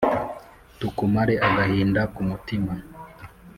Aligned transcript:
Tukumare 0.79 1.33
agahinda 1.47 2.01
ku 2.13 2.21
mutima 2.29 2.73